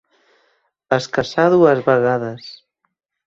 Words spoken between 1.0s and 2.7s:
casà dues vegades.